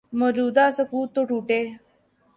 [0.21, 1.61] موجودہ سکوت تو ٹوٹے۔